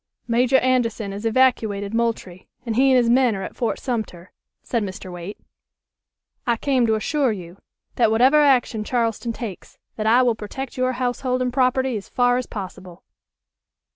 "Major 0.27 0.57
Anderson 0.57 1.11
has 1.11 1.27
evacuated 1.27 1.93
Moultrie, 1.93 2.47
and 2.65 2.75
he 2.75 2.89
and 2.89 2.97
his 2.97 3.07
men 3.07 3.35
are 3.35 3.43
at 3.43 3.55
Fort 3.55 3.77
Sumter," 3.77 4.31
said 4.63 4.81
Mr. 4.81 5.11
Waite. 5.11 5.37
"I 6.47 6.57
came 6.57 6.87
to 6.87 6.95
assure 6.95 7.31
you 7.31 7.59
that 7.97 8.09
whatever 8.09 8.41
action 8.41 8.83
Charleston 8.83 9.31
takes 9.31 9.77
that 9.97 10.07
I 10.07 10.23
will 10.23 10.33
protect 10.33 10.75
your 10.75 10.93
household 10.93 11.39
and 11.43 11.53
property 11.53 11.97
as 11.97 12.09
far 12.09 12.37
as 12.39 12.47
possible." 12.47 13.03